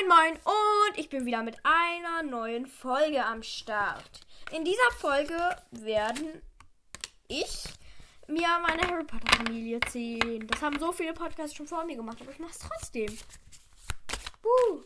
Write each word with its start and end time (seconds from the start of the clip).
Moin 0.00 0.08
Moin 0.08 0.40
und 0.44 0.98
ich 0.98 1.10
bin 1.10 1.26
wieder 1.26 1.42
mit 1.42 1.58
einer 1.62 2.22
neuen 2.22 2.66
Folge 2.66 3.24
am 3.24 3.42
Start. 3.42 4.20
In 4.50 4.64
dieser 4.64 4.90
Folge 4.98 5.36
werden 5.72 6.42
ich 7.28 7.64
mir 8.26 8.48
meine 8.62 8.82
Harry 8.82 9.04
Potter 9.04 9.36
Familie 9.36 9.80
ziehen. 9.80 10.46
Das 10.46 10.62
haben 10.62 10.78
so 10.78 10.92
viele 10.92 11.12
Podcasts 11.12 11.56
schon 11.56 11.66
vor 11.66 11.84
mir 11.84 11.96
gemacht, 11.96 12.18
aber 12.20 12.30
ich 12.30 12.38
mache 12.38 12.52
es 12.52 12.58
trotzdem. 12.58 13.18
Uh. 14.42 14.82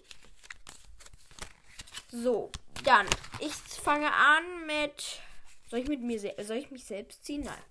So, 2.11 2.51
dann 2.83 3.07
ich 3.39 3.53
fange 3.53 4.13
an 4.13 4.67
mit 4.67 5.21
soll 5.69 5.81
ich 5.81 5.89
mit 5.89 6.01
mir 6.01 6.19
soll 6.19 6.57
ich 6.57 6.71
mich 6.71 6.85
selbst 6.85 7.25
ziehen? 7.25 7.43
Nein, 7.43 7.63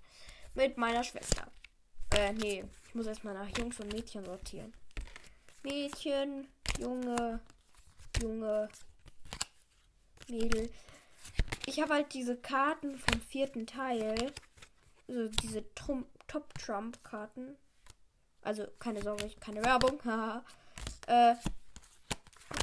mit 0.53 0.77
meiner 0.77 1.03
Schwester. 1.03 1.51
Äh, 2.15 2.33
nee, 2.33 2.63
ich 2.87 2.95
muss 2.95 3.07
erstmal 3.07 3.33
nach 3.33 3.57
Jungs 3.57 3.79
und 3.79 3.91
Mädchen 3.91 4.23
sortieren. 4.23 4.73
Mädchen, 5.63 6.47
Junge, 6.79 7.39
Junge, 8.21 8.69
Mädel. 10.27 10.69
Ich 11.65 11.81
habe 11.81 11.93
halt 11.93 12.13
diese 12.13 12.37
Karten 12.37 12.97
vom 12.97 13.21
vierten 13.21 13.65
Teil. 13.65 14.33
Also 15.07 15.29
diese 15.41 15.63
Top-Trump-Karten. 15.73 17.57
Also 18.41 18.67
keine 18.79 19.01
Sorge, 19.01 19.29
keine 19.39 19.63
Werbung. 19.63 19.99
äh, 21.07 21.35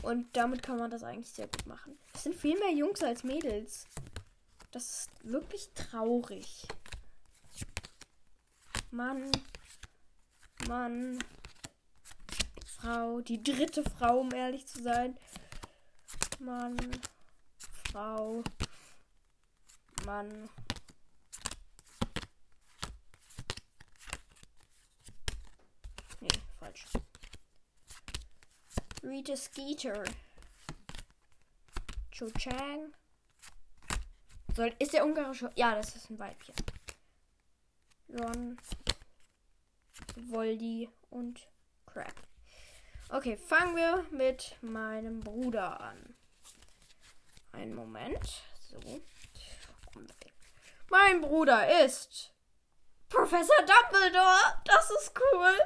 und 0.03 0.35
damit 0.37 0.63
kann 0.63 0.79
man 0.79 0.91
das 0.91 1.03
eigentlich 1.03 1.31
sehr 1.31 1.47
gut 1.47 1.67
machen. 1.67 1.99
Es 2.15 2.25
sind 2.25 2.35
viel 2.37 2.59
mehr 2.59 2.73
Jungs 2.73 3.03
als 3.03 3.25
Mädels. 3.25 3.87
Das 4.71 4.85
ist 4.85 5.11
wirklich 5.23 5.71
traurig. 5.75 6.67
Mann. 8.91 9.31
Mann. 10.69 11.19
Frau, 12.81 13.21
die 13.21 13.43
dritte 13.43 13.83
Frau, 13.83 14.21
um 14.21 14.33
ehrlich 14.33 14.67
zu 14.67 14.83
sein. 14.83 15.19
Mann, 16.39 16.77
Frau, 17.91 18.43
Mann. 20.07 20.49
Nee, 26.21 26.29
falsch. 26.59 26.87
Rita 29.03 29.37
Skeeter. 29.37 30.05
Cho 32.11 32.31
Chang. 32.39 32.95
Soll, 34.57 34.75
ist 34.79 34.95
der 34.95 35.05
ungarische. 35.05 35.51
Ja, 35.55 35.75
das 35.75 35.97
ist 35.97 36.09
ein 36.11 36.19
Weibchen. 36.19 36.55
Ron. 38.09 38.57
Voldi 40.31 40.89
und 41.11 41.47
Crap. 41.87 42.30
Okay, 43.13 43.37
fangen 43.37 43.75
wir 43.75 44.07
mit 44.13 44.57
meinem 44.63 45.19
Bruder 45.19 45.81
an. 45.81 46.15
Einen 47.51 47.75
Moment. 47.75 48.43
So. 48.71 48.79
Mein 50.91 51.21
Bruder 51.21 51.85
ist 51.85 52.33
Professor 53.09 53.57
Dumbledore. 53.59 54.63
Das 54.65 54.91
ist 54.93 55.13
cool. 55.19 55.59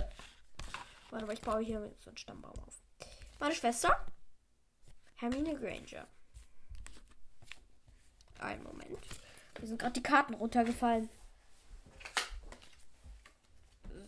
Warte 1.10 1.26
mal, 1.26 1.34
ich 1.34 1.42
baue 1.42 1.60
hier 1.60 1.94
so 2.00 2.08
einen 2.08 2.16
Stammbaum 2.16 2.58
auf. 2.66 2.82
Meine 3.38 3.54
Schwester 3.54 4.06
Hermine 5.16 5.54
Granger. 5.54 6.06
Einen 8.38 8.62
Moment. 8.62 8.98
Mir 9.60 9.66
sind 9.66 9.78
gerade 9.78 9.92
die 9.92 10.02
Karten 10.02 10.32
runtergefallen. 10.32 11.10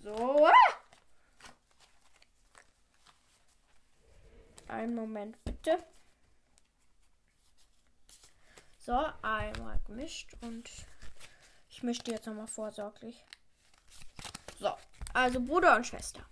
So. 0.03 0.51
Einen 4.69 4.96
Moment 5.07 5.43
bitte. 5.45 5.79
So, 8.79 9.07
einmal 9.23 9.79
gemischt 9.87 10.35
und 10.41 10.69
ich 11.69 11.83
mische 11.85 12.03
die 12.03 12.11
jetzt 12.11 12.27
nochmal 12.27 12.49
vorsorglich. 12.49 13.25
So, 14.59 14.77
also 15.15 15.41
Bruder 15.41 15.77
und 15.77 15.87
Schwester. 15.87 16.25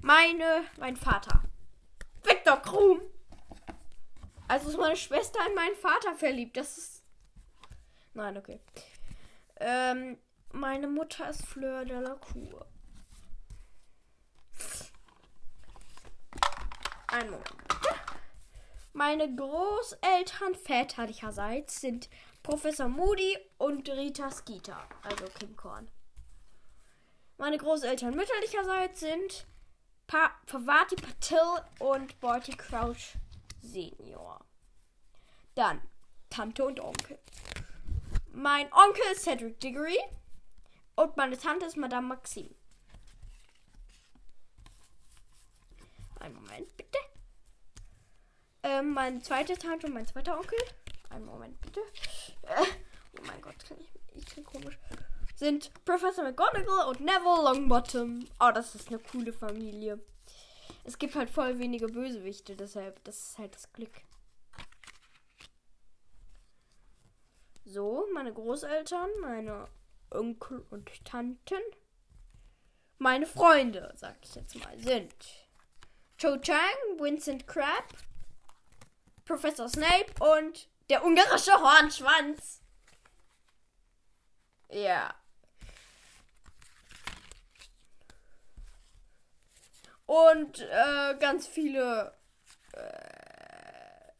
Meine, 0.00 0.64
mein 0.78 0.96
Vater. 0.96 1.42
Victor 2.22 2.56
Krum. 2.58 3.00
Also 4.48 4.68
ist 4.68 4.76
meine 4.76 4.96
Schwester 4.96 5.38
in 5.48 5.54
meinen 5.54 5.76
Vater 5.76 6.14
verliebt. 6.14 6.56
Das 6.56 6.76
ist. 6.76 7.02
Nein, 8.12 8.36
okay. 8.36 8.60
Ähm, 9.56 10.18
meine 10.52 10.88
Mutter 10.88 11.30
ist 11.30 11.46
Fleur 11.46 11.84
de 11.84 11.98
la 12.00 12.16
Cour. 12.16 12.66
Ein 17.08 17.30
Moment. 17.30 17.59
Meine 18.92 19.32
Großeltern 19.34 20.54
väterlicherseits 20.54 21.80
sind 21.80 22.08
Professor 22.42 22.88
Moody 22.88 23.38
und 23.58 23.88
Rita 23.88 24.30
Skeeter, 24.30 24.88
also 25.02 25.26
Kim 25.38 25.56
Korn. 25.56 25.88
Meine 27.38 27.56
Großeltern 27.56 28.16
mütterlicherseits 28.16 29.00
sind 29.00 29.46
pa 30.06 30.30
Pavati 30.46 30.96
Patil 30.96 31.64
und 31.78 32.18
Barty 32.20 32.52
Crouch 32.52 33.14
Senior. 33.62 34.44
Dann 35.54 35.80
Tante 36.28 36.64
und 36.64 36.80
Onkel. 36.80 37.18
Mein 38.32 38.72
Onkel 38.72 39.02
ist 39.12 39.22
Cedric 39.22 39.60
Diggory 39.60 39.98
und 40.96 41.16
meine 41.16 41.38
Tante 41.38 41.66
ist 41.66 41.76
Madame 41.76 42.08
Maxime. 42.08 42.54
Einen 46.18 46.34
Moment, 46.34 46.76
bitte. 46.76 46.98
Ähm, 48.70 48.92
meine 48.94 49.20
zweite 49.20 49.58
Tante 49.58 49.88
und 49.88 49.94
mein 49.94 50.06
zweiter 50.06 50.38
Onkel. 50.38 50.58
Einen 51.08 51.24
Moment, 51.24 51.60
bitte. 51.60 51.80
Äh, 52.42 52.64
oh 53.18 53.22
mein 53.26 53.40
Gott, 53.42 53.56
ich, 54.14 54.34
bin 54.34 54.44
komisch. 54.44 54.78
Sind 55.34 55.72
Professor 55.84 56.22
McGonagall 56.22 56.86
und 56.86 57.00
Neville 57.00 57.42
Longbottom. 57.42 58.28
Oh, 58.38 58.50
das 58.54 58.76
ist 58.76 58.88
eine 58.88 59.00
coole 59.00 59.32
Familie. 59.32 59.98
Es 60.84 60.98
gibt 60.98 61.16
halt 61.16 61.30
voll 61.30 61.58
wenige 61.58 61.88
Bösewichte, 61.88 62.54
deshalb, 62.54 63.02
das 63.02 63.18
ist 63.18 63.38
halt 63.38 63.54
das 63.56 63.72
Glück. 63.72 64.02
So, 67.64 68.06
meine 68.14 68.32
Großeltern, 68.32 69.10
meine 69.20 69.66
Onkel 70.10 70.64
und 70.70 71.04
Tanten, 71.04 71.62
meine 72.98 73.26
Freunde, 73.26 73.92
sag 73.96 74.16
ich 74.22 74.34
jetzt 74.36 74.54
mal, 74.56 74.78
sind 74.78 75.14
Cho 76.18 76.36
Chang, 76.38 76.98
Vincent 76.98 77.46
Crab, 77.46 77.94
Professor 79.30 79.68
Snape 79.68 80.12
und 80.18 80.68
der 80.88 81.04
ungarische 81.04 81.52
Hornschwanz. 81.52 82.60
Ja. 84.68 85.14
Und 90.06 90.58
äh, 90.58 91.14
ganz 91.20 91.46
viele 91.46 92.12
äh, 92.72 92.80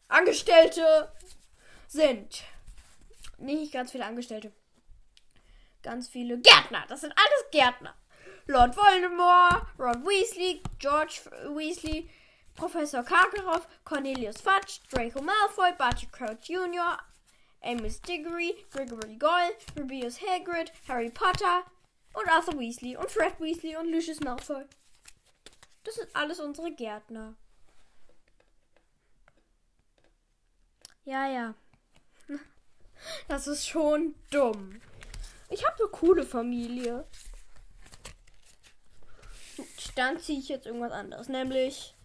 Angestellte 0.07 1.13
sind. 1.89 2.45
Nicht 3.39 3.73
ganz 3.73 3.91
viele 3.91 4.07
Angestellte. 4.07 4.53
Ganz 5.83 6.07
viele 6.09 6.39
Gärtner. 6.39 6.85
Das 6.89 7.01
sind 7.01 7.13
alles 7.17 7.51
Gärtner. 7.51 7.97
Lord 8.47 8.77
Voldemort, 8.77 9.67
Ron 9.77 10.05
Weasley, 10.07 10.63
George 10.79 11.23
Weasley, 11.57 12.09
Professor 12.55 13.03
Karkaroff, 13.03 13.67
Cornelius 13.85 14.41
Fudge, 14.41 14.81
Draco 14.91 15.23
Malfoy, 15.23 15.73
Barty 15.79 16.07
Crouch 16.07 16.49
Jr., 16.49 16.99
Amos 17.63 18.01
Diggory, 18.01 18.55
Gregory 18.71 19.17
Goyle, 19.17 19.53
Rubius 19.77 20.19
Hagrid, 20.19 20.71
Harry 20.89 21.11
Potter 21.11 21.65
und 22.15 22.29
Arthur 22.29 22.59
Weasley 22.59 22.97
und 22.97 23.11
Fred 23.11 23.39
Weasley 23.39 23.77
und 23.77 23.91
Lucius 23.91 24.21
Malfoy. 24.21 24.65
Das 25.85 25.95
sind 25.95 26.09
alles 26.15 26.41
unsere 26.41 26.73
Gärtner. 26.73 27.35
Ja, 31.05 31.27
ja. 31.29 31.55
Das 33.29 33.47
ist 33.47 33.67
schon 33.67 34.15
dumm. 34.31 34.81
Ich 35.49 35.67
habe 35.67 35.77
eine 35.83 35.89
coole 35.89 36.25
Familie. 36.25 37.07
Gut, 39.57 39.67
dann 39.97 40.19
ziehe 40.21 40.39
ich 40.39 40.49
jetzt 40.49 40.67
irgendwas 40.67 40.93
anderes. 40.93 41.29
Nämlich, 41.29 41.97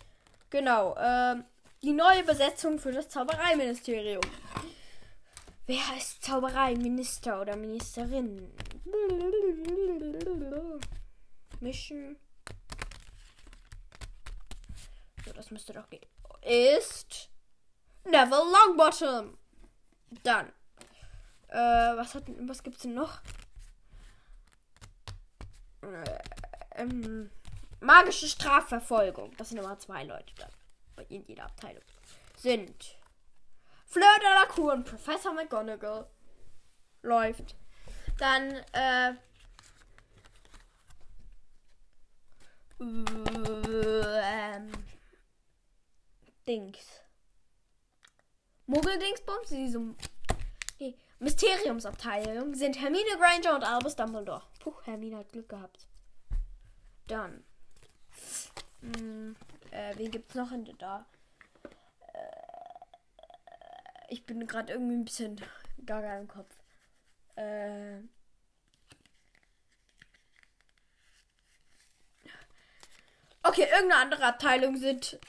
genau, 0.55 0.95
äh, 0.95 1.35
die 1.83 1.91
neue 1.91 2.23
Besetzung 2.23 2.79
für 2.79 2.93
das 2.93 3.09
Zaubereiministerium. 3.09 4.23
Wer 5.67 5.89
heißt 5.89 6.23
Zaubereiminister 6.23 7.41
oder 7.41 7.57
Ministerin? 7.57 8.51
Mischen. 11.59 12.17
So, 15.25 15.33
das 15.33 15.51
müsste 15.51 15.73
doch 15.73 15.89
gehen. 15.89 16.05
Ist 16.41 17.29
Neville 18.05 18.51
Longbottom. 18.53 19.37
Dann. 20.23 20.53
Äh, 21.49 21.57
was 21.97 22.15
hat 22.15 22.23
was 22.47 22.63
gibt's 22.63 22.83
denn 22.83 22.93
noch? 22.93 23.19
Äh, 25.81 26.19
ähm, 26.75 27.29
magische 27.85 28.27
Strafverfolgung. 28.27 29.35
Das 29.37 29.49
sind 29.49 29.59
immer 29.59 29.77
zwei 29.79 30.03
Leute 30.03 30.33
dann. 30.37 31.05
in 31.09 31.25
jeder 31.25 31.45
Abteilung 31.45 31.83
sind 32.37 32.97
Fleur 33.85 34.19
de 34.19 34.29
la 34.29 34.45
Cour 34.45 34.73
und 34.73 34.85
Professor 34.85 35.33
McGonagall. 35.33 36.07
Läuft. 37.01 37.55
Dann, 38.17 38.51
äh, 38.73 39.13
ähm, 42.79 44.71
Dings. 46.47 47.01
Muggel-Dingsbums, 48.65 49.49
diese 49.49 49.79
die 50.79 50.97
Mysteriumsabteilung 51.19 52.53
sind 52.53 52.81
Hermine 52.81 53.17
Granger 53.17 53.55
und 53.55 53.63
Albus 53.63 53.95
Dumbledore. 53.95 54.41
Puh, 54.59 54.73
Hermine 54.83 55.17
hat 55.17 55.31
Glück 55.31 55.47
gehabt. 55.47 55.87
Dann. 57.07 57.43
Hm, 58.85 59.35
äh, 59.71 59.97
wen 59.97 60.11
gibt's 60.11 60.35
noch 60.35 60.51
in 60.51 60.65
da? 60.77 61.05
Äh, 62.13 62.19
ich 64.09 64.25
bin 64.25 64.45
gerade 64.45 64.73
irgendwie 64.73 64.95
ein 64.95 65.05
bisschen 65.05 65.41
gaga 65.85 66.17
im 66.19 66.27
Kopf. 66.27 66.51
Äh. 67.35 68.01
Okay, 73.41 73.67
irgendeine 73.71 74.01
andere 74.01 74.25
Abteilung 74.25 74.77
sind 74.77 75.19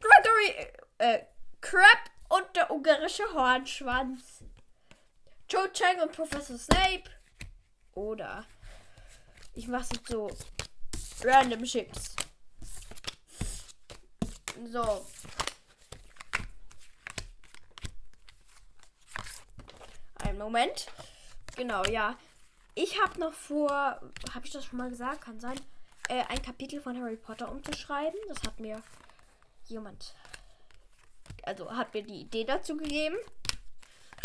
Gregory, 0.00 0.72
äh, 0.98 1.20
Crab 1.60 2.10
und 2.28 2.56
der 2.56 2.70
ungarische 2.70 3.24
Hornschwanz. 3.34 4.42
Joe 5.48 5.70
Chang 5.72 6.00
und 6.00 6.12
Professor 6.12 6.58
Snape. 6.58 7.04
Oder 7.94 8.46
ich 9.54 9.68
mache 9.68 9.86
es 9.92 10.08
so 10.08 10.30
random 11.22 11.62
Chips. 11.64 12.16
So. 14.70 15.04
Ein 20.24 20.38
Moment. 20.38 20.86
Genau, 21.56 21.84
ja. 21.84 22.16
Ich 22.74 23.02
habe 23.02 23.20
noch 23.20 23.32
vor, 23.32 23.70
habe 23.70 24.44
ich 24.44 24.52
das 24.52 24.64
schon 24.64 24.78
mal 24.78 24.88
gesagt? 24.88 25.22
Kann 25.22 25.40
sein, 25.40 25.60
äh, 26.08 26.24
ein 26.28 26.40
Kapitel 26.42 26.80
von 26.80 26.98
Harry 26.98 27.16
Potter 27.16 27.50
umzuschreiben. 27.50 28.18
Das 28.28 28.42
hat 28.44 28.60
mir 28.60 28.82
jemand, 29.66 30.14
also 31.42 31.70
hat 31.70 31.92
mir 31.92 32.02
die 32.02 32.22
Idee 32.22 32.44
dazu 32.44 32.76
gegeben. 32.76 33.16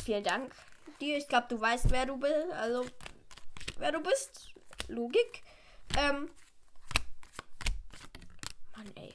Vielen 0.03 0.23
Dank 0.23 0.53
dir. 1.01 1.17
Ich 1.17 1.27
glaube, 1.27 1.47
du 1.49 1.59
weißt, 1.59 1.91
wer 1.91 2.05
du 2.05 2.17
bist. 2.17 2.51
Also, 2.51 2.85
wer 3.77 3.91
du 3.91 4.01
bist. 4.01 4.53
Logik. 4.87 5.43
Ähm. 5.97 6.29
Mann, 8.75 8.91
ey. 8.95 9.13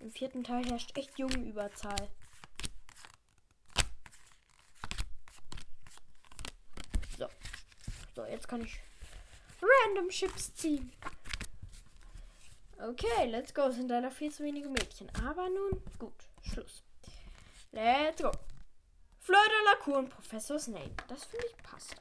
Im 0.00 0.10
vierten 0.10 0.42
Teil 0.42 0.64
herrscht 0.64 0.96
echt 0.96 1.18
Jungenüberzahl. 1.18 2.08
So. 7.18 7.28
So, 8.14 8.24
jetzt 8.24 8.48
kann 8.48 8.62
ich 8.62 8.80
random 9.60 10.08
Chips 10.08 10.54
ziehen. 10.54 10.90
Okay, 12.78 13.26
let's 13.26 13.52
go. 13.52 13.62
Es 13.68 13.76
sind 13.76 13.88
leider 13.88 14.10
viel 14.10 14.32
zu 14.32 14.42
wenige 14.42 14.70
Mädchen. 14.70 15.10
Aber 15.26 15.48
nun, 15.50 15.82
gut. 15.98 16.14
Schluss. 16.42 16.82
Let's 17.72 18.22
go. 18.22 18.32
Fleur 19.18 19.44
de 19.44 19.64
la 19.66 19.74
Cour 19.84 19.98
und 19.98 20.08
Professor 20.08 20.58
Snape. 20.58 20.94
Das 21.08 21.24
finde 21.26 21.46
ich 21.46 21.56
passt. 21.58 21.94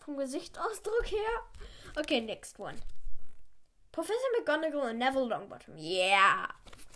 Vom 0.00 0.16
Gesichtsausdruck 0.16 1.10
her. 1.10 1.44
Okay, 1.94 2.22
next 2.22 2.58
one. 2.58 2.76
Professor 3.92 4.28
McGonagall 4.38 4.90
und 4.90 4.98
Neville 4.98 5.26
Longbottom. 5.26 5.76
Yeah. 5.76 6.48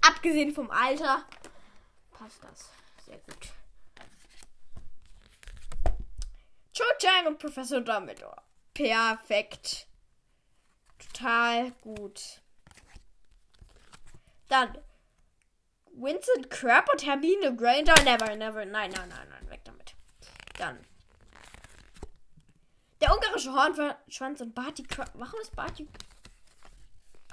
Abgesehen 0.02 0.52
vom 0.54 0.70
Alter 0.70 1.24
passt 2.12 2.42
das. 2.42 2.70
Sehr 3.04 3.18
gut. 3.18 3.52
Cho 6.72 6.84
Chang 6.98 7.26
und 7.26 7.38
Professor 7.38 7.80
Dumbledore. 7.80 8.42
Perfekt. 8.72 9.86
Total 10.98 11.70
gut. 11.82 12.40
Dann 14.48 14.78
Vincent 15.92 16.50
Crab 16.50 16.90
und 16.92 17.04
Hermine 17.06 17.54
Granger. 17.54 17.94
Never, 18.04 18.34
never. 18.36 18.64
Nein, 18.64 18.90
nein, 18.90 19.08
nein, 19.08 19.28
nein. 19.30 19.50
Weg 19.50 19.64
damit. 19.64 19.94
Dann. 20.58 20.84
Der 23.00 23.14
ungarische 23.14 23.52
Hornschwanz 23.52 24.40
und 24.40 24.54
Barty 24.54 24.82
Crouch. 24.82 25.10
Warum 25.14 25.40
ist 25.40 25.54
Barty 25.54 25.88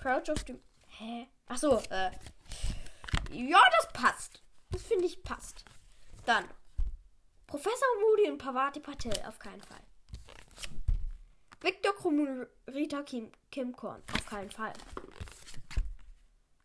Crouch 0.01 0.31
auf 0.31 0.43
dem. 0.43 0.59
Hä? 0.87 1.27
Achso, 1.47 1.77
äh. 1.89 2.11
Ja, 3.31 3.61
das 3.77 3.93
passt. 3.93 4.41
Das 4.71 4.81
finde 4.81 5.05
ich 5.05 5.23
passt. 5.23 5.63
Dann. 6.25 6.45
Professor 7.47 7.87
Moody 8.01 8.29
und 8.29 8.37
Pavati 8.37 8.79
Patel. 8.79 9.13
Auf 9.27 9.39
keinen 9.39 9.61
Fall. 9.61 9.81
Victor 11.61 11.93
Krumm 11.95 12.47
Rita 12.67 13.03
Kim, 13.03 13.31
Kim 13.51 13.75
Korn. 13.75 14.01
Auf 14.13 14.25
keinen 14.25 14.49
Fall. 14.49 14.73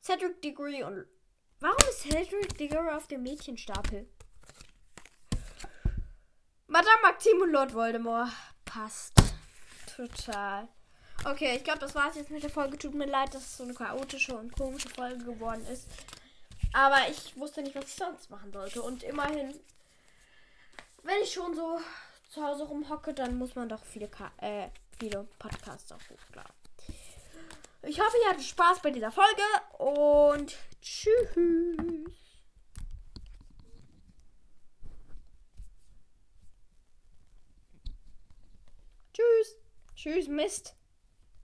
Cedric 0.03 0.41
Degree 0.41 0.83
und 0.83 1.07
Warum 1.61 1.79
ist 1.89 2.03
Cedric 2.03 2.57
Diggory 2.59 2.91
auf 2.91 3.07
dem 3.07 3.23
Mädchenstapel? 3.23 4.07
Madame 6.67 7.03
Maxim 7.03 7.41
und 7.41 7.51
Lord 7.51 7.73
Voldemort. 7.73 8.31
Passt. 8.65 9.15
Total. 9.97 10.69
Okay, 11.25 11.57
ich 11.57 11.65
glaube, 11.65 11.81
das 11.81 11.95
war 11.95 12.09
es 12.09 12.17
jetzt 12.17 12.31
mit 12.31 12.43
der 12.43 12.51
Folge. 12.51 12.79
Tut 12.79 12.95
mir 12.95 13.07
leid, 13.07 13.35
dass 13.35 13.43
es 13.43 13.57
so 13.57 13.65
eine 13.65 13.75
chaotische 13.75 14.37
und 14.37 14.57
komische 14.57 14.89
Folge 14.89 15.25
geworden 15.25 15.67
ist. 15.73 15.87
Aber 16.73 17.09
ich 17.11 17.37
wusste 17.37 17.63
nicht, 17.63 17.75
was 17.75 17.87
ich 17.87 17.95
sonst 17.95 18.31
machen 18.31 18.53
sollte. 18.53 18.83
Und 18.83 19.03
immerhin, 19.03 19.59
wenn 21.03 21.23
ich 21.23 21.33
schon 21.33 21.55
so 21.55 21.81
zu 22.29 22.45
Hause 22.45 22.65
rumhocke, 22.65 23.15
dann 23.15 23.39
muss 23.39 23.55
man 23.55 23.69
doch 23.69 23.85
viele, 23.85 24.09
Ka 24.09 24.31
äh, 24.39 24.69
viele 24.99 25.27
Podcasts 25.39 25.91
auch 25.93 26.01
hochladen. 26.11 26.53
Ich 27.83 28.01
hoffe, 28.01 28.17
ihr 28.23 28.31
hattet 28.31 28.45
Spaß 28.45 28.81
bei 28.83 28.91
dieser 28.91 29.13
Folge 29.13 29.43
und 29.79 30.57
tschüss. 30.83 31.31
Tschüss. 39.13 39.57
Tschüss, 39.95 40.29
Mist. 40.29 40.77